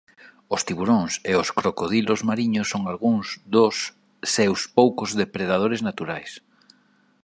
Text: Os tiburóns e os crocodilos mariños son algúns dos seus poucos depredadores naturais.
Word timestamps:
Os 0.55 0.61
tiburóns 0.67 1.13
e 1.31 1.33
os 1.41 1.49
crocodilos 1.57 2.19
mariños 2.29 2.67
son 2.73 2.81
algúns 2.91 3.27
dos 3.53 3.75
seus 4.35 4.59
poucos 4.77 5.09
depredadores 5.21 5.81
naturais. 5.87 6.31